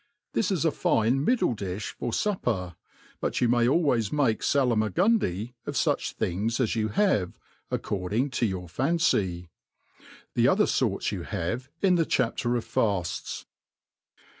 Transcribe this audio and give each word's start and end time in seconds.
This 0.33 0.51
i$ 0.51 0.67
a 0.67 0.71
fine 0.71 1.23
middle 1.23 1.53
di(h 1.55 1.93
forTupper; 1.99 2.75
but 3.19 3.39
you 3.39 3.47
may 3.47 3.67
always 3.67 4.09
naatop 4.09 4.35
falmagundy 4.39 5.53
of 5.67 5.75
fuch 5.75 6.13
things 6.13 6.59
as 6.59 6.75
you 6.75 6.87
have, 6.87 7.37
According^ 7.71 8.31
to 8.31 8.47
yout 8.49 8.73
fiQcy.'^ 8.75 9.49
The 10.33 10.47
other 10.47 10.65
forts 10.65 11.11
you 11.11 11.21
have 11.21 11.69
in 11.83 11.97
the 11.97 12.07
Chapter 12.07 12.55
of 12.55 12.65
Fafts. 12.65 13.45